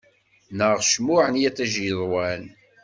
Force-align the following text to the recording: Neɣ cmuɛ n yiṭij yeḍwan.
Neɣ 0.57 0.75
cmuɛ 0.89 1.23
n 1.29 1.35
yiṭij 1.41 1.73
yeḍwan. 1.85 2.43